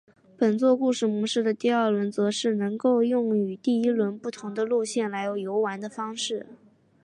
[0.35, 6.47] 本作故事模式的第二轮则是能够用与第一轮不同的路线来游玩的方式。